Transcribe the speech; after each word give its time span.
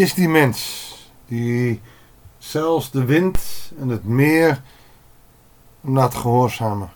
Is 0.00 0.14
die 0.14 0.28
mens 0.28 0.90
die 1.26 1.80
zelfs 2.38 2.90
de 2.90 3.04
wind 3.04 3.38
en 3.78 3.88
het 3.88 4.04
meer 4.04 4.62
laat 5.80 6.14
gehoorzamen? 6.14 6.90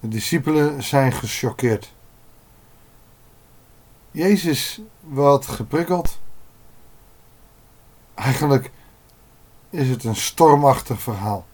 De 0.00 0.08
discipelen 0.08 0.82
zijn 0.82 1.12
gechoqueerd. 1.12 1.92
Jezus 4.10 4.80
wordt 5.00 5.46
geprikkeld. 5.46 6.18
Eigenlijk 8.14 8.70
is 9.70 9.88
het 9.88 10.04
een 10.04 10.16
stormachtig 10.16 11.00
verhaal. 11.00 11.46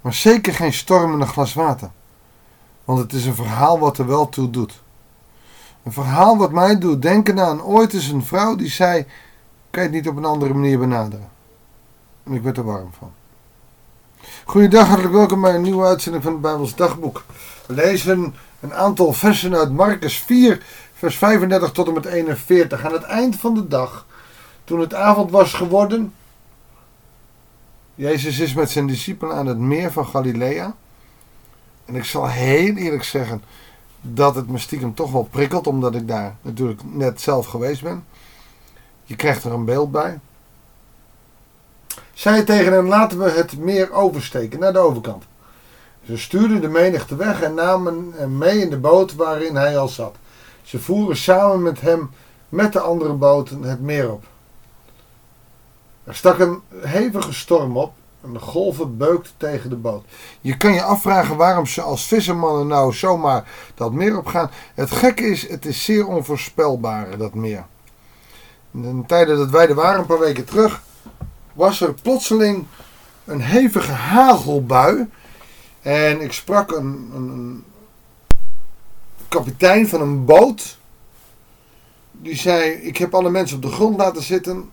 Maar 0.00 0.14
zeker 0.14 0.54
geen 0.54 0.72
storm 0.72 1.12
in 1.12 1.20
een 1.20 1.26
glas 1.26 1.54
water. 1.54 1.90
Want 2.84 2.98
het 2.98 3.12
is 3.12 3.24
een 3.24 3.34
verhaal 3.34 3.78
wat 3.78 3.98
er 3.98 4.06
wel 4.06 4.28
toe 4.28 4.50
doet. 4.50 4.81
Een 5.82 5.92
verhaal 5.92 6.36
wat 6.36 6.52
mij 6.52 6.78
doet 6.78 7.02
denken 7.02 7.40
aan 7.40 7.62
ooit 7.62 7.92
is 7.92 8.08
een 8.08 8.24
vrouw 8.24 8.56
die 8.56 8.70
zei: 8.70 9.06
Kan 9.70 9.82
je 9.82 9.88
het 9.88 9.96
niet 9.96 10.08
op 10.08 10.16
een 10.16 10.24
andere 10.24 10.54
manier 10.54 10.78
benaderen? 10.78 11.28
En 12.24 12.32
ik 12.32 12.42
werd 12.42 12.56
er 12.56 12.64
warm 12.64 12.90
van. 12.98 13.12
Goedendag, 14.44 14.86
hartelijk 14.86 15.14
welkom 15.14 15.40
bij 15.40 15.54
een 15.54 15.62
nieuwe 15.62 15.84
uitzending 15.84 16.24
van 16.24 16.32
het 16.32 16.42
Bijbels 16.42 16.74
Dagboek. 16.74 17.24
We 17.66 17.74
lezen 17.74 18.34
een 18.60 18.74
aantal 18.74 19.12
versen 19.12 19.56
uit 19.56 19.72
Marcus 19.72 20.18
4, 20.18 20.62
vers 20.94 21.16
35 21.16 21.72
tot 21.72 21.86
en 21.86 21.94
met 21.94 22.04
41. 22.04 22.84
Aan 22.84 22.92
het 22.92 23.02
eind 23.02 23.36
van 23.36 23.54
de 23.54 23.68
dag, 23.68 24.06
toen 24.64 24.80
het 24.80 24.94
avond 24.94 25.30
was 25.30 25.54
geworden, 25.54 26.12
Jezus 27.94 28.38
is 28.38 28.54
met 28.54 28.70
zijn 28.70 28.86
discipelen 28.86 29.36
aan 29.36 29.46
het 29.46 29.58
meer 29.58 29.92
van 29.92 30.06
Galilea. 30.06 30.74
En 31.84 31.94
ik 31.94 32.04
zal 32.04 32.28
heel 32.28 32.74
eerlijk 32.74 33.04
zeggen 33.04 33.42
dat 34.02 34.34
het 34.34 34.48
me 34.48 34.58
stiekem 34.58 34.94
toch 34.94 35.12
wel 35.12 35.28
prikkelt, 35.30 35.66
omdat 35.66 35.94
ik 35.94 36.08
daar 36.08 36.36
natuurlijk 36.42 36.80
net 36.84 37.20
zelf 37.20 37.46
geweest 37.46 37.82
ben. 37.82 38.04
Je 39.04 39.16
krijgt 39.16 39.44
er 39.44 39.52
een 39.52 39.64
beeld 39.64 39.90
bij. 39.90 40.20
Zij 42.12 42.42
tegen 42.42 42.72
hem: 42.72 42.88
Laten 42.88 43.18
we 43.18 43.30
het 43.30 43.58
meer 43.58 43.92
oversteken 43.92 44.60
naar 44.60 44.72
de 44.72 44.78
overkant. 44.78 45.24
Ze 46.06 46.16
stuurden 46.16 46.60
de 46.60 46.68
menigte 46.68 47.16
weg 47.16 47.42
en 47.42 47.54
namen 47.54 48.12
hem 48.14 48.38
mee 48.38 48.58
in 48.58 48.70
de 48.70 48.78
boot 48.78 49.14
waarin 49.14 49.56
hij 49.56 49.78
al 49.78 49.88
zat. 49.88 50.16
Ze 50.62 50.78
voeren 50.78 51.16
samen 51.16 51.62
met 51.62 51.80
hem 51.80 52.10
met 52.48 52.72
de 52.72 52.80
andere 52.80 53.12
boten 53.12 53.62
het 53.62 53.80
meer 53.80 54.12
op. 54.12 54.24
Er 56.04 56.14
stak 56.14 56.38
een 56.38 56.60
hevige 56.80 57.32
storm 57.32 57.76
op 57.76 57.92
en 58.22 58.32
de 58.32 58.38
golven 58.38 58.96
beukten 58.96 59.32
tegen 59.36 59.70
de 59.70 59.76
boot. 59.76 60.04
Je 60.40 60.56
kan 60.56 60.72
je 60.72 60.82
afvragen 60.82 61.36
waarom 61.36 61.66
ze 61.66 61.82
als 61.82 62.06
vissermannen 62.06 62.66
nou 62.66 62.92
zomaar 62.92 63.44
dat 63.74 63.92
meer 63.92 64.18
opgaan. 64.18 64.50
Het 64.74 64.90
gekke 64.90 65.22
is, 65.22 65.48
het 65.48 65.66
is 65.66 65.84
zeer 65.84 66.06
onvoorspelbaar, 66.06 67.18
dat 67.18 67.34
meer. 67.34 67.64
In 68.72 69.00
de 69.00 69.06
tijden 69.06 69.36
dat 69.36 69.50
wij 69.50 69.68
er 69.68 69.74
waren, 69.74 70.00
een 70.00 70.06
paar 70.06 70.18
weken 70.18 70.44
terug, 70.44 70.82
was 71.52 71.80
er 71.80 71.94
plotseling 71.94 72.66
een 73.24 73.40
hevige 73.40 73.92
hagelbui. 73.92 75.10
En 75.80 76.20
ik 76.20 76.32
sprak 76.32 76.70
een, 76.70 77.10
een, 77.14 77.28
een 77.28 77.64
kapitein 79.28 79.88
van 79.88 80.00
een 80.00 80.24
boot. 80.24 80.78
Die 82.10 82.36
zei: 82.36 82.70
Ik 82.70 82.96
heb 82.96 83.14
alle 83.14 83.30
mensen 83.30 83.56
op 83.56 83.62
de 83.62 83.70
grond 83.70 83.96
laten 83.96 84.22
zitten 84.22 84.70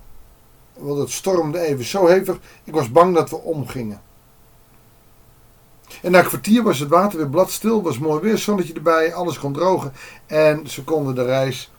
want 0.80 1.00
het 1.00 1.10
stormde 1.10 1.60
even 1.60 1.86
zo 1.86 2.08
hevig. 2.08 2.40
Ik 2.64 2.74
was 2.74 2.92
bang 2.92 3.16
dat 3.16 3.30
we 3.30 3.36
omgingen. 3.36 4.02
En 6.02 6.12
na 6.12 6.20
een 6.20 6.26
kwartier 6.26 6.64
was 6.64 6.80
het 6.80 6.90
water 6.90 7.18
weer 7.18 7.30
bladstil, 7.30 7.82
was 7.82 8.00
mooi 8.00 8.22
weer, 8.22 8.38
zonnetje 8.38 8.74
erbij, 8.74 9.14
alles 9.14 9.40
kon 9.40 9.54
drogen 9.54 9.94
en 10.26 10.70
ze 10.70 10.84
konden 10.84 11.16
de 11.16 11.24
reis 11.24 11.72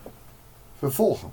vervolgen. 0.79 1.33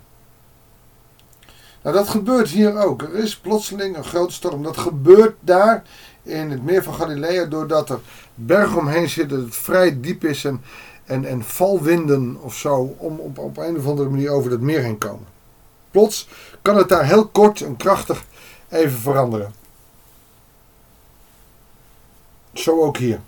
Nou, 1.81 1.95
dat 1.95 2.09
gebeurt 2.09 2.49
hier 2.49 2.77
ook. 2.77 3.01
Er 3.01 3.15
is 3.15 3.37
plotseling 3.37 3.97
een 3.97 4.03
grote 4.03 4.33
storm. 4.33 4.63
Dat 4.63 4.77
gebeurt 4.77 5.35
daar 5.39 5.83
in 6.23 6.51
het 6.51 6.63
meer 6.63 6.83
van 6.83 6.93
Galilea 6.93 7.45
doordat 7.45 7.89
er 7.89 7.99
bergen 8.35 8.77
omheen 8.77 9.09
zitten, 9.09 9.37
dat 9.37 9.45
het 9.45 9.55
vrij 9.55 9.99
diep 9.99 10.23
is 10.23 10.45
en, 10.45 10.61
en, 11.05 11.25
en 11.25 11.43
valwinden 11.43 12.37
of 12.41 12.55
zo 12.55 12.95
om 12.97 13.19
op, 13.19 13.37
op 13.37 13.57
een 13.57 13.77
of 13.77 13.87
andere 13.87 14.09
manier 14.09 14.29
over 14.29 14.49
dat 14.49 14.59
meer 14.59 14.81
heen 14.81 14.97
komen. 14.97 15.36
Plots 15.91 16.27
kan 16.61 16.77
het 16.77 16.89
daar 16.89 17.05
heel 17.05 17.27
kort 17.27 17.61
en 17.61 17.77
krachtig 17.77 18.23
even 18.69 18.99
veranderen. 18.99 19.53
Zo 22.53 22.81
ook 22.81 22.97
hier. 22.97 23.21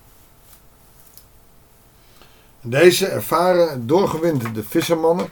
Deze 2.62 3.08
ervaren, 3.08 3.88
doorgewinterde 3.88 4.64
vissermannen, 4.64 5.30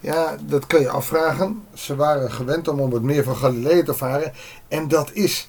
ja, 0.00 0.36
dat 0.40 0.66
kan 0.66 0.80
je 0.80 0.88
afvragen. 0.88 1.64
Ze 1.74 1.96
waren 1.96 2.32
gewend 2.32 2.68
om 2.68 2.80
op 2.80 2.92
het 2.92 3.02
meer 3.02 3.24
van 3.24 3.36
Galilea 3.36 3.82
te 3.82 3.94
varen. 3.94 4.32
En 4.68 4.88
dat 4.88 5.12
is, 5.12 5.48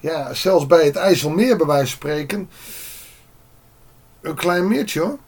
ja, 0.00 0.34
zelfs 0.34 0.66
bij 0.66 0.84
het 0.84 0.96
IJsselmeer 0.96 1.56
bij 1.56 1.66
wijze 1.66 1.86
van 1.86 1.96
spreken, 1.96 2.50
een 4.20 4.34
klein 4.34 4.68
meertje 4.68 5.00
hoor. 5.00 5.18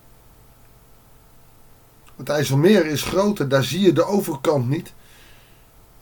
Het 2.17 2.29
IJsselmeer 2.29 2.87
is 2.87 3.03
groter, 3.03 3.49
daar 3.49 3.65
zie 3.65 3.81
je 3.81 3.93
de 3.93 4.05
overkant 4.05 4.69
niet. 4.69 4.93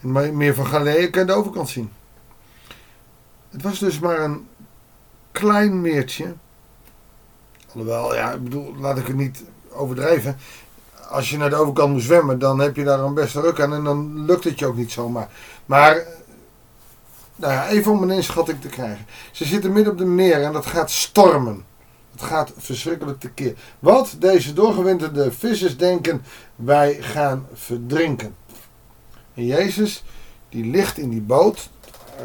En 0.03 0.37
meer 0.37 0.55
van 0.55 0.67
Galilea 0.67 1.11
kan 1.11 1.27
de 1.27 1.33
overkant 1.33 1.69
zien. 1.69 1.91
Het 3.51 3.63
was 3.63 3.79
dus 3.79 3.99
maar 3.99 4.19
een 4.19 4.47
klein 5.33 5.81
meertje. 5.81 6.35
Alhoewel, 7.73 8.15
ja, 8.15 8.33
ik 8.33 8.43
bedoel, 8.43 8.75
laat 8.77 8.99
ik 8.99 9.07
het 9.07 9.17
niet 9.17 9.45
overdrijven. 9.73 10.37
Als 11.09 11.31
je 11.31 11.37
naar 11.37 11.51
de 11.51 11.57
overkant 11.57 11.93
moet 11.93 12.03
zwemmen, 12.03 12.39
dan 12.39 12.59
heb 12.59 12.77
je 12.77 12.85
daar 12.85 13.01
een 13.01 13.15
beste 13.15 13.41
ruk 13.41 13.61
aan 13.61 13.75
en 13.75 13.85
dan 13.85 14.25
lukt 14.25 14.45
het 14.45 14.59
je 14.59 14.67
ook 14.67 14.77
niet 14.77 14.93
zomaar. 14.93 15.29
Maar, 15.67 16.07
nou 17.37 17.53
ja, 17.53 17.69
even 17.69 17.93
om 17.93 18.03
een 18.03 18.11
inschatting 18.11 18.61
te 18.61 18.69
krijgen. 18.69 19.07
Ze 19.31 19.45
zitten 19.45 19.73
midden 19.73 19.93
op 19.93 19.99
de 19.99 20.05
meer 20.05 20.43
en 20.43 20.53
dat 20.53 20.67
gaat 20.67 20.91
stormen. 20.91 21.65
Het 22.13 22.23
gaat 22.23 22.53
verschrikkelijk 22.57 23.21
tekeer. 23.21 23.55
Wat 23.79 24.17
deze 24.19 24.53
doorgewinterde 24.53 25.33
vissers 25.33 25.77
denken, 25.77 26.23
wij 26.57 26.97
gaan 27.01 27.47
verdrinken. 27.53 28.35
En 29.35 29.47
Jezus, 29.47 30.05
die 30.49 30.65
ligt 30.65 30.99
in 30.99 31.11
die 31.11 31.21
boot, 31.21 31.71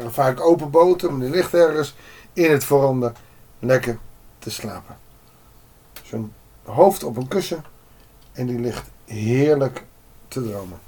vaak 0.08 0.40
open 0.40 0.70
boten, 0.70 1.10
maar 1.10 1.20
die 1.20 1.34
ligt 1.34 1.54
ergens 1.54 1.94
in 2.32 2.50
het 2.50 2.64
veranda 2.64 3.12
lekker 3.58 3.98
te 4.38 4.50
slapen. 4.50 4.96
Zijn 6.02 6.32
hoofd 6.62 7.04
op 7.04 7.16
een 7.16 7.28
kussen 7.28 7.64
en 8.32 8.46
die 8.46 8.58
ligt 8.58 8.90
heerlijk 9.04 9.84
te 10.28 10.42
dromen. 10.42 10.78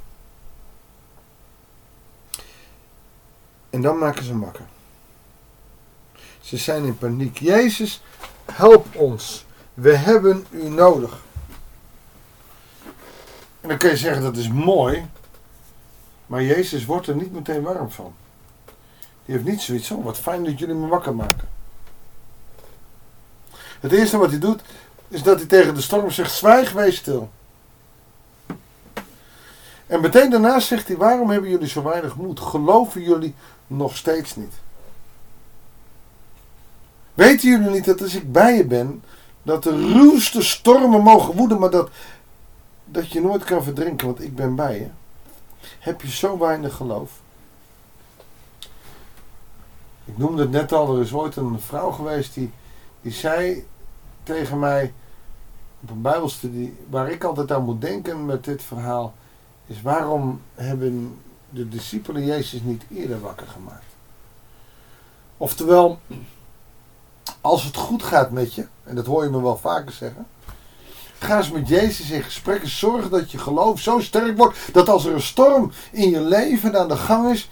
En 3.71 3.81
dan 3.81 3.99
maken 3.99 4.25
ze 4.25 4.39
wakker. 4.39 4.65
Ze 6.41 6.57
zijn 6.57 6.85
in 6.85 6.99
paniek. 6.99 7.39
Jezus, 7.39 8.03
help 8.53 8.97
ons. 8.97 9.47
We 9.75 9.97
hebben 9.97 10.47
u 10.51 10.69
nodig. 10.69 11.23
En 13.61 13.69
dan 13.69 13.79
kun 13.79 13.91
je 13.91 13.97
zeggen 13.97 14.23
dat 14.23 14.37
is 14.37 14.49
mooi. 14.49 15.07
Maar 16.29 16.43
Jezus 16.43 16.85
wordt 16.85 17.07
er 17.07 17.17
niet 17.17 17.33
meteen 17.33 17.63
warm 17.63 17.91
van. 17.91 18.15
Die 19.25 19.35
heeft 19.35 19.49
niet 19.49 19.61
zoiets 19.61 19.87
van, 19.87 20.03
wat 20.03 20.19
fijn 20.19 20.45
dat 20.45 20.59
jullie 20.59 20.75
me 20.75 20.87
wakker 20.87 21.15
maken. 21.15 21.49
Het 23.81 23.93
eerste 23.93 24.19
wat 24.19 24.31
hij 24.31 24.39
doet, 24.39 24.61
is 25.09 25.23
dat 25.23 25.39
hij 25.39 25.47
tegen 25.47 25.75
de 25.75 25.81
storm 25.81 26.11
zegt, 26.11 26.33
zwijg, 26.33 26.73
wees 26.73 26.97
stil. 26.97 27.31
En 29.87 30.01
meteen 30.01 30.31
daarna 30.31 30.61
zegt 30.61 30.89
hij, 30.89 30.97
waarom 30.97 31.31
hebben 31.31 31.51
jullie 31.51 31.69
zo 31.69 31.83
weinig 31.83 32.17
moed? 32.17 32.41
Geloven 32.41 33.03
jullie 33.03 33.35
nog 33.67 33.97
steeds 33.97 34.37
niet? 34.37 34.53
Weten 37.15 37.49
jullie 37.49 37.71
niet 37.71 37.85
dat 37.85 38.03
als 38.03 38.15
ik 38.15 38.33
bij 38.33 38.57
je 38.57 38.65
ben, 38.65 39.03
dat 39.43 39.63
de 39.63 39.93
ruwste 39.93 40.43
stormen 40.43 41.03
mogen 41.03 41.35
woeden, 41.35 41.59
maar 41.59 41.71
dat, 41.71 41.91
dat 42.85 43.13
je 43.13 43.21
nooit 43.21 43.45
kan 43.45 43.63
verdrinken, 43.65 44.07
want 44.07 44.23
ik 44.23 44.35
ben 44.35 44.55
bij 44.55 44.79
je? 44.79 44.89
Heb 45.79 46.01
je 46.01 46.11
zo 46.11 46.39
weinig 46.39 46.75
geloof? 46.75 47.21
Ik 50.05 50.19
noemde 50.19 50.43
het 50.43 50.51
net 50.51 50.73
al, 50.73 50.97
er 50.97 51.03
is 51.03 51.13
ooit 51.13 51.37
een 51.37 51.61
vrouw 51.61 51.91
geweest 51.91 52.35
die, 52.35 52.53
die 53.01 53.13
zei 53.13 53.67
tegen 54.23 54.59
mij 54.59 54.93
op 55.81 55.91
een 55.91 56.03
bijbelstudie, 56.03 56.77
waar 56.91 57.11
ik 57.11 57.25
altijd 57.25 57.53
aan 57.53 57.65
moet 57.65 57.81
denken 57.81 58.27
met 58.27 58.45
dit 58.45 58.63
verhaal, 58.63 59.15
is 59.67 59.83
waarom 59.83 60.41
hebben 60.55 61.19
de 61.51 61.69
discipelen 61.69 62.25
Jezus 62.25 62.61
niet 62.63 62.85
eerder 62.95 63.21
wakker 63.21 63.47
gemaakt? 63.47 63.85
Oftewel, 65.37 65.99
als 67.41 67.65
het 67.65 67.77
goed 67.77 68.03
gaat 68.03 68.31
met 68.31 68.55
je, 68.55 68.67
en 68.85 68.95
dat 68.95 69.07
hoor 69.07 69.25
je 69.25 69.31
me 69.31 69.43
wel 69.43 69.57
vaker 69.57 69.93
zeggen, 69.93 70.27
Ga 71.19 71.37
eens 71.37 71.51
met 71.51 71.69
Jezus 71.69 72.11
in 72.11 72.23
gesprek 72.23 72.63
en 72.63 72.69
zorg 72.69 73.09
dat 73.09 73.31
je 73.31 73.39
geloof 73.39 73.81
zo 73.81 74.01
sterk 74.01 74.37
wordt 74.37 74.59
dat 74.73 74.89
als 74.89 75.05
er 75.05 75.15
een 75.15 75.23
storm 75.23 75.73
in 75.91 76.11
je 76.11 76.21
leven 76.21 76.79
aan 76.79 76.89
de 76.89 76.97
gang 76.97 77.31
is, 77.31 77.51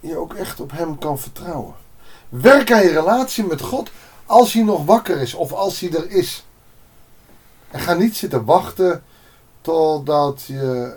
je 0.00 0.16
ook 0.16 0.34
echt 0.34 0.60
op 0.60 0.70
Hem 0.70 0.98
kan 0.98 1.18
vertrouwen. 1.18 1.74
Werk 2.28 2.72
aan 2.72 2.82
je 2.82 2.92
relatie 2.92 3.44
met 3.44 3.60
God 3.60 3.90
als 4.26 4.52
hij 4.52 4.62
nog 4.62 4.84
wakker 4.84 5.20
is 5.20 5.34
of 5.34 5.52
als 5.52 5.80
hij 5.80 5.92
er 5.92 6.10
is. 6.10 6.44
En 7.70 7.80
ga 7.80 7.94
niet 7.94 8.16
zitten 8.16 8.44
wachten 8.44 9.02
totdat 9.60 10.42
je 10.46 10.96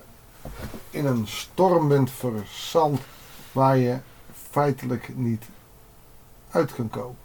in 0.89 1.05
een 1.05 1.27
storm 1.27 1.87
bent 1.87 2.11
verzand 2.11 2.99
waar 3.51 3.77
je 3.77 3.99
feitelijk 4.49 5.09
niet 5.15 5.43
uit 6.49 6.73
kan 6.73 6.89
komen. 6.89 7.22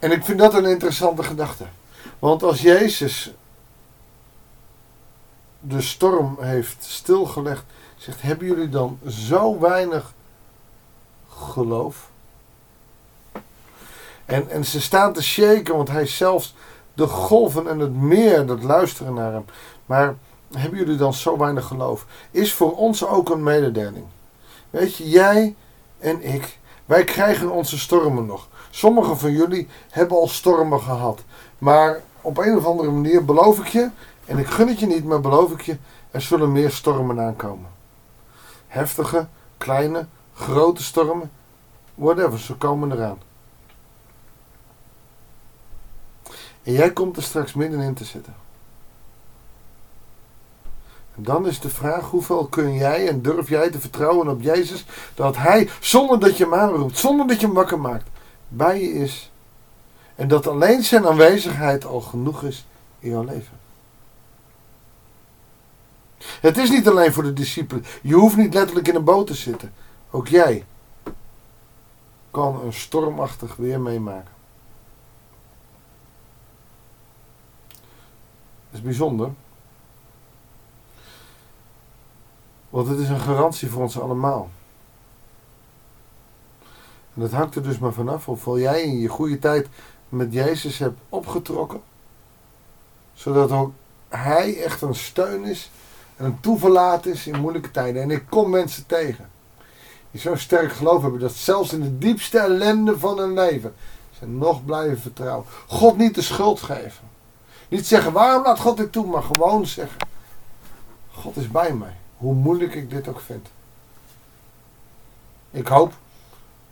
En 0.00 0.12
ik 0.12 0.24
vind 0.24 0.38
dat 0.38 0.54
een 0.54 0.64
interessante 0.64 1.22
gedachte. 1.22 1.64
Want 2.18 2.42
als 2.42 2.60
Jezus 2.60 3.32
de 5.60 5.80
storm 5.80 6.36
heeft 6.40 6.84
stilgelegd, 6.84 7.64
zegt: 7.96 8.22
Hebben 8.22 8.46
jullie 8.46 8.68
dan 8.68 8.98
zo 9.08 9.58
weinig 9.58 10.12
geloof? 11.28 12.10
En, 14.24 14.50
en 14.50 14.64
ze 14.64 14.80
staan 14.80 15.12
te 15.12 15.22
shaken, 15.22 15.76
want 15.76 15.88
hij 15.88 16.06
zelfs 16.06 16.54
de 16.94 17.06
golven 17.06 17.68
en 17.68 17.78
het 17.78 17.94
meer 17.94 18.46
dat 18.46 18.62
luisteren 18.62 19.14
naar 19.14 19.32
hem. 19.32 19.44
Maar 19.86 20.16
hebben 20.52 20.78
jullie 20.78 20.96
dan 20.96 21.14
zo 21.14 21.38
weinig 21.38 21.66
geloof? 21.66 22.06
Is 22.30 22.52
voor 22.52 22.76
ons 22.76 23.06
ook 23.06 23.30
een 23.30 23.42
mededeling. 23.42 24.04
Weet 24.70 24.96
je, 24.96 25.08
jij 25.08 25.54
en 25.98 26.22
ik, 26.22 26.58
wij 26.84 27.04
krijgen 27.04 27.50
onze 27.50 27.78
stormen 27.78 28.26
nog. 28.26 28.48
Sommigen 28.70 29.18
van 29.18 29.32
jullie 29.32 29.68
hebben 29.90 30.16
al 30.16 30.28
stormen 30.28 30.80
gehad. 30.80 31.22
Maar 31.58 32.00
op 32.20 32.38
een 32.38 32.56
of 32.56 32.64
andere 32.66 32.90
manier 32.90 33.24
beloof 33.24 33.58
ik 33.58 33.66
je, 33.66 33.90
en 34.24 34.38
ik 34.38 34.46
gun 34.46 34.68
het 34.68 34.80
je 34.80 34.86
niet, 34.86 35.04
maar 35.04 35.20
beloof 35.20 35.52
ik 35.52 35.60
je, 35.60 35.76
er 36.10 36.22
zullen 36.22 36.52
meer 36.52 36.70
stormen 36.70 37.20
aankomen. 37.20 37.68
Heftige, 38.66 39.26
kleine, 39.58 40.06
grote 40.34 40.82
stormen, 40.82 41.30
whatever, 41.94 42.38
ze 42.38 42.54
komen 42.54 42.92
eraan. 42.92 43.18
En 46.62 46.72
jij 46.72 46.92
komt 46.92 47.16
er 47.16 47.22
straks 47.22 47.54
middenin 47.54 47.94
te 47.94 48.04
zitten. 48.04 48.34
En 51.16 51.22
dan 51.22 51.46
is 51.46 51.60
de 51.60 51.68
vraag: 51.68 52.10
hoeveel 52.10 52.46
kun 52.46 52.74
jij 52.74 53.08
en 53.08 53.22
durf 53.22 53.48
jij 53.48 53.70
te 53.70 53.80
vertrouwen 53.80 54.28
op 54.28 54.42
Jezus 54.42 54.84
dat 55.14 55.36
Hij, 55.36 55.68
zonder 55.80 56.20
dat 56.20 56.36
je 56.36 56.44
hem 56.44 56.54
aanroept, 56.54 56.98
zonder 56.98 57.26
dat 57.26 57.40
je 57.40 57.46
hem 57.46 57.54
wakker 57.54 57.80
maakt, 57.80 58.08
bij 58.52 58.80
je 58.80 58.92
is. 58.92 59.30
En 60.14 60.28
dat 60.28 60.46
alleen 60.46 60.82
zijn 60.82 61.06
aanwezigheid 61.06 61.84
al 61.84 62.00
genoeg 62.00 62.42
is 62.42 62.66
in 62.98 63.10
jouw 63.10 63.24
leven. 63.24 63.58
Het 66.18 66.58
is 66.58 66.70
niet 66.70 66.88
alleen 66.88 67.12
voor 67.12 67.22
de 67.22 67.32
discipelen. 67.32 67.84
Je 68.02 68.14
hoeft 68.14 68.36
niet 68.36 68.54
letterlijk 68.54 68.88
in 68.88 68.94
een 68.94 69.04
boot 69.04 69.26
te 69.26 69.34
zitten. 69.34 69.72
Ook 70.10 70.28
jij 70.28 70.64
kan 72.30 72.60
een 72.64 72.72
stormachtig 72.72 73.56
weer 73.56 73.80
meemaken. 73.80 74.32
Dat 77.68 78.78
is 78.78 78.82
bijzonder. 78.82 79.30
Want 82.70 82.88
het 82.88 82.98
is 82.98 83.08
een 83.08 83.20
garantie 83.20 83.70
voor 83.70 83.82
ons 83.82 84.00
allemaal. 84.00 84.50
En 87.20 87.26
dat 87.26 87.38
hangt 87.38 87.54
er 87.54 87.62
dus 87.62 87.78
maar 87.78 87.92
vanaf 87.92 88.24
hoeveel 88.24 88.58
jij 88.58 88.82
in 88.82 88.98
je 88.98 89.08
goede 89.08 89.38
tijd 89.38 89.68
met 90.08 90.32
Jezus 90.32 90.78
hebt 90.78 91.00
opgetrokken. 91.08 91.80
Zodat 93.14 93.50
ook 93.50 93.72
Hij 94.08 94.62
echt 94.62 94.82
een 94.82 94.94
steun 94.94 95.44
is 95.44 95.70
en 96.16 96.24
een 96.24 96.40
toeverlaat 96.40 97.06
is 97.06 97.26
in 97.26 97.40
moeilijke 97.40 97.70
tijden. 97.70 98.02
En 98.02 98.10
ik 98.10 98.24
kom 98.28 98.50
mensen 98.50 98.86
tegen. 98.86 99.30
Die 100.10 100.20
zo 100.20 100.36
sterk 100.36 100.72
geloof 100.72 101.02
hebben 101.02 101.20
dat 101.20 101.32
zelfs 101.32 101.72
in 101.72 101.80
de 101.80 101.98
diepste 101.98 102.38
ellende 102.38 102.98
van 102.98 103.18
hun 103.18 103.34
leven 103.34 103.74
ze 104.18 104.26
nog 104.26 104.64
blijven 104.64 105.00
vertrouwen. 105.00 105.46
God 105.66 105.96
niet 105.96 106.14
de 106.14 106.22
schuld 106.22 106.60
geven. 106.60 107.08
Niet 107.68 107.86
zeggen 107.86 108.12
waarom 108.12 108.42
laat 108.42 108.60
God 108.60 108.76
dit 108.76 108.92
toe, 108.92 109.06
maar 109.06 109.22
gewoon 109.22 109.66
zeggen: 109.66 109.98
God 111.12 111.36
is 111.36 111.50
bij 111.50 111.72
mij. 111.74 111.96
Hoe 112.16 112.34
moeilijk 112.34 112.74
ik 112.74 112.90
dit 112.90 113.08
ook 113.08 113.20
vind. 113.20 113.48
Ik 115.50 115.66
hoop 115.66 115.92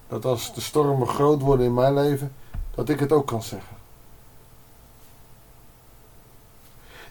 dat 0.08 0.24
als 0.24 0.54
de 0.54 0.60
stormen 0.60 1.08
groot 1.08 1.40
worden 1.40 1.66
in 1.66 1.74
mijn 1.74 1.94
leven, 1.94 2.32
dat 2.74 2.88
ik 2.88 3.00
het 3.00 3.12
ook 3.12 3.26
kan 3.26 3.42
zeggen. 3.42 3.76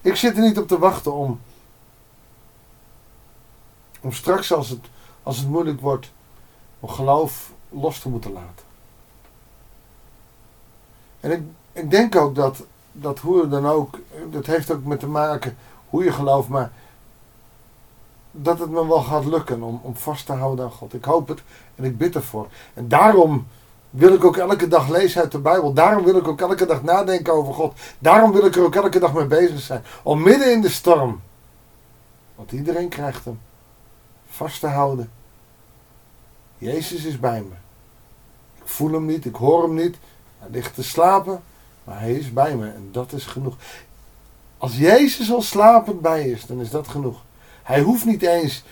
Ik 0.01 0.15
zit 0.15 0.37
er 0.37 0.43
niet 0.43 0.57
op 0.57 0.67
te 0.67 0.79
wachten 0.79 1.13
om, 1.13 1.39
om 4.01 4.11
straks 4.11 4.53
als 4.53 4.69
het, 4.69 4.85
als 5.23 5.37
het 5.37 5.47
moeilijk 5.47 5.81
wordt, 5.81 6.11
om 6.79 6.89
geloof 6.89 7.51
los 7.69 7.99
te 7.99 8.09
moeten 8.09 8.31
laten. 8.31 8.65
En 11.19 11.31
ik, 11.31 11.41
ik 11.71 11.91
denk 11.91 12.15
ook 12.15 12.35
dat, 12.35 12.63
dat 12.91 13.19
hoe 13.19 13.47
dan 13.47 13.67
ook, 13.67 13.99
dat 14.31 14.45
heeft 14.45 14.71
ook 14.71 14.83
met 14.83 14.99
te 14.99 15.07
maken 15.07 15.57
hoe 15.89 16.03
je 16.03 16.11
gelooft, 16.11 16.47
maar 16.47 16.71
dat 18.43 18.59
het 18.59 18.69
me 18.69 18.87
wel 18.87 19.01
gaat 19.01 19.25
lukken 19.25 19.61
om, 19.61 19.79
om 19.83 19.95
vast 19.95 20.25
te 20.25 20.33
houden 20.33 20.65
aan 20.65 20.71
God. 20.71 20.93
Ik 20.93 21.05
hoop 21.05 21.27
het 21.27 21.41
en 21.75 21.83
ik 21.83 21.97
bid 21.97 22.15
ervoor. 22.15 22.47
En 22.73 22.87
daarom 22.87 23.47
wil 23.89 24.13
ik 24.13 24.23
ook 24.23 24.37
elke 24.37 24.67
dag 24.67 24.89
lezen 24.89 25.21
uit 25.21 25.31
de 25.31 25.39
Bijbel. 25.39 25.73
Daarom 25.73 26.03
wil 26.03 26.15
ik 26.15 26.27
ook 26.27 26.41
elke 26.41 26.65
dag 26.65 26.83
nadenken 26.83 27.33
over 27.33 27.53
God. 27.53 27.79
Daarom 27.99 28.31
wil 28.31 28.45
ik 28.45 28.55
er 28.55 28.63
ook 28.63 28.75
elke 28.75 28.99
dag 28.99 29.13
mee 29.13 29.25
bezig 29.25 29.59
zijn. 29.59 29.83
Om 30.03 30.21
midden 30.21 30.51
in 30.51 30.61
de 30.61 30.69
storm, 30.69 31.21
want 32.35 32.51
iedereen 32.51 32.89
krijgt 32.89 33.25
hem, 33.25 33.39
vast 34.29 34.59
te 34.59 34.67
houden. 34.67 35.09
Jezus 36.57 37.05
is 37.05 37.19
bij 37.19 37.41
me. 37.41 37.55
Ik 38.55 38.67
voel 38.67 38.91
hem 38.91 39.05
niet, 39.05 39.25
ik 39.25 39.35
hoor 39.35 39.63
hem 39.63 39.73
niet. 39.73 39.97
Hij 40.39 40.49
ligt 40.51 40.75
te 40.75 40.83
slapen, 40.83 41.43
maar 41.83 41.99
hij 41.99 42.13
is 42.13 42.33
bij 42.33 42.55
me 42.55 42.65
en 42.65 42.89
dat 42.91 43.11
is 43.11 43.25
genoeg. 43.25 43.55
Als 44.57 44.77
Jezus 44.77 45.31
al 45.31 45.41
slapend 45.41 46.01
bij 46.01 46.29
is, 46.29 46.45
dan 46.45 46.59
is 46.59 46.69
dat 46.69 46.87
genoeg. 46.87 47.25
Hij 47.67 47.81
hoeft 47.81 48.05
niet 48.05 48.21
eens 48.21 48.63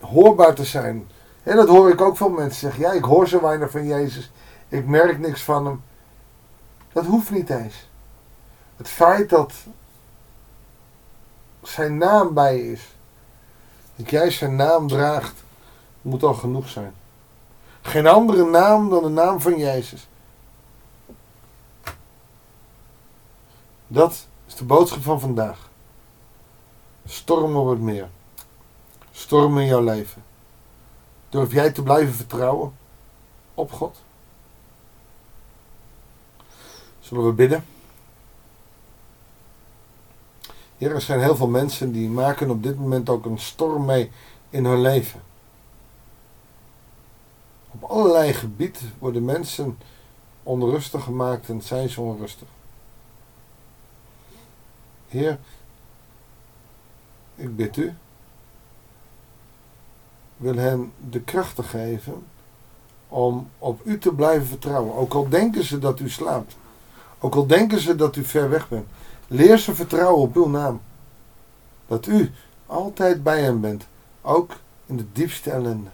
hoorbaar 0.00 0.54
te 0.54 0.64
zijn. 0.64 1.08
En 1.42 1.56
dat 1.56 1.68
hoor 1.68 1.90
ik 1.90 2.00
ook 2.00 2.16
van 2.16 2.34
mensen 2.34 2.60
zeggen. 2.60 2.80
Ja, 2.80 2.92
ik 2.92 3.04
hoor 3.04 3.28
zo 3.28 3.40
weinig 3.40 3.70
van 3.70 3.86
Jezus. 3.86 4.30
Ik 4.68 4.86
merk 4.86 5.18
niks 5.18 5.42
van 5.42 5.66
hem. 5.66 5.82
Dat 6.92 7.06
hoeft 7.06 7.30
niet 7.30 7.50
eens. 7.50 7.88
Het 8.76 8.88
feit 8.88 9.28
dat 9.28 9.52
zijn 11.62 11.98
naam 11.98 12.34
bij 12.34 12.56
je 12.56 12.72
is. 12.72 12.88
Dat 13.96 14.10
jij 14.10 14.30
zijn 14.30 14.56
naam 14.56 14.88
draagt. 14.88 15.34
Moet 16.02 16.22
al 16.22 16.34
genoeg 16.34 16.68
zijn. 16.68 16.94
Geen 17.82 18.06
andere 18.06 18.44
naam 18.44 18.90
dan 18.90 19.02
de 19.02 19.08
naam 19.08 19.40
van 19.40 19.58
Jezus. 19.58 20.08
Dat 23.86 24.26
is 24.46 24.54
de 24.54 24.64
boodschap 24.64 25.02
van 25.02 25.20
vandaag. 25.20 25.68
Stormen 27.04 27.62
wordt 27.62 27.80
meer 27.80 28.08
stormen 29.18 29.62
in 29.62 29.68
jouw 29.68 29.82
leven? 29.84 30.24
Durf 31.28 31.52
jij 31.52 31.72
te 31.72 31.82
blijven 31.82 32.14
vertrouwen 32.14 32.72
op 33.54 33.72
God? 33.72 33.96
Zullen 37.00 37.26
we 37.26 37.32
bidden? 37.32 37.64
Heer, 40.76 40.94
er 40.94 41.00
zijn 41.00 41.20
heel 41.20 41.36
veel 41.36 41.48
mensen 41.48 41.92
die 41.92 42.08
maken 42.08 42.50
op 42.50 42.62
dit 42.62 42.78
moment 42.78 43.08
ook 43.08 43.24
een 43.24 43.38
storm 43.38 43.84
mee 43.84 44.10
in 44.50 44.64
hun 44.64 44.80
leven. 44.80 45.20
Op 47.70 47.82
allerlei 47.82 48.32
gebieden 48.32 48.92
worden 48.98 49.24
mensen 49.24 49.78
onrustig 50.42 51.04
gemaakt 51.04 51.48
en 51.48 51.62
zijn 51.62 51.88
ze 51.88 52.00
onrustig. 52.00 52.48
Heer, 55.08 55.38
ik 57.34 57.56
bid 57.56 57.76
u 57.76 57.96
wil 60.38 60.56
hen 60.56 60.92
de 61.10 61.20
kracht 61.20 61.54
te 61.54 61.62
geven 61.62 62.22
om 63.08 63.50
op 63.58 63.80
u 63.84 63.98
te 63.98 64.12
blijven 64.12 64.46
vertrouwen. 64.46 64.94
Ook 64.94 65.14
al 65.14 65.28
denken 65.28 65.64
ze 65.64 65.78
dat 65.78 66.00
u 66.00 66.10
slaapt. 66.10 66.56
Ook 67.18 67.34
al 67.34 67.46
denken 67.46 67.80
ze 67.80 67.96
dat 67.96 68.16
u 68.16 68.24
ver 68.24 68.50
weg 68.50 68.68
bent. 68.68 68.86
Leer 69.26 69.58
ze 69.58 69.74
vertrouwen 69.74 70.22
op 70.22 70.36
uw 70.36 70.48
naam. 70.48 70.80
Dat 71.86 72.06
u 72.06 72.30
altijd 72.66 73.22
bij 73.22 73.42
hen 73.42 73.60
bent. 73.60 73.86
Ook 74.22 74.52
in 74.86 74.96
de 74.96 75.06
diepste 75.12 75.50
ellende. 75.50 75.90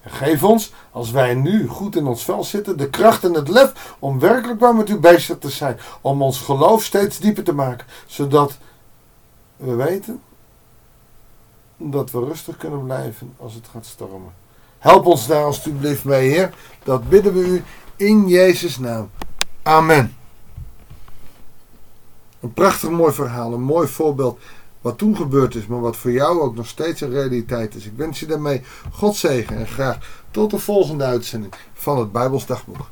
En 0.00 0.10
geef 0.10 0.44
ons, 0.44 0.72
als 0.90 1.10
wij 1.10 1.34
nu 1.34 1.68
goed 1.68 1.96
in 1.96 2.06
ons 2.06 2.24
vel 2.24 2.44
zitten, 2.44 2.78
de 2.78 2.90
kracht 2.90 3.24
en 3.24 3.34
het 3.34 3.48
lef 3.48 3.94
om 3.98 4.18
werkelijk 4.18 4.60
waar 4.60 4.74
met 4.74 4.88
u 4.88 4.98
bezig 4.98 5.38
te 5.38 5.50
zijn. 5.50 5.78
Om 6.00 6.22
ons 6.22 6.40
geloof 6.40 6.84
steeds 6.84 7.18
dieper 7.18 7.44
te 7.44 7.52
maken. 7.52 7.86
Zodat 8.06 8.58
we 9.56 9.74
weten 9.74 10.22
dat 11.76 12.10
we 12.10 12.24
rustig 12.24 12.56
kunnen 12.56 12.84
blijven 12.84 13.34
als 13.36 13.54
het 13.54 13.66
gaat 13.72 13.86
stormen. 13.86 14.32
Help 14.78 15.06
ons 15.06 15.26
daar 15.26 15.44
alstublieft 15.44 16.04
mee, 16.04 16.30
Heer. 16.30 16.54
Dat 16.84 17.08
bidden 17.08 17.32
we 17.32 17.46
u 17.46 17.62
in 17.96 18.28
Jezus' 18.28 18.78
naam. 18.78 19.10
Amen. 19.62 20.16
Een 22.40 22.52
prachtig 22.52 22.90
mooi 22.90 23.12
verhaal, 23.12 23.52
een 23.52 23.62
mooi 23.62 23.88
voorbeeld 23.88 24.38
wat 24.80 24.98
toen 24.98 25.16
gebeurd 25.16 25.54
is, 25.54 25.66
maar 25.66 25.80
wat 25.80 25.96
voor 25.96 26.10
jou 26.10 26.40
ook 26.40 26.54
nog 26.54 26.66
steeds 26.66 27.00
een 27.00 27.10
realiteit 27.10 27.74
is. 27.74 27.86
Ik 27.86 27.96
wens 27.96 28.20
je 28.20 28.26
daarmee 28.26 28.62
God 28.92 29.16
zegen 29.16 29.56
en 29.56 29.66
graag 29.66 30.24
tot 30.30 30.50
de 30.50 30.58
volgende 30.58 31.04
uitzending 31.04 31.54
van 31.72 31.98
het 31.98 32.12
Bijbels 32.12 32.46
Dagboek. 32.46 32.86